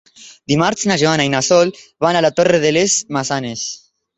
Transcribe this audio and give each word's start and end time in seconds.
Dimarts 0.53 0.85
na 0.91 0.95
Joana 1.01 1.27
i 1.29 1.31
na 1.35 1.43
Sol 1.49 1.73
van 2.07 2.17
a 2.17 2.25
la 2.27 2.33
Torre 2.41 2.63
de 2.67 2.73
les 2.79 2.97
Maçanes. 3.19 3.71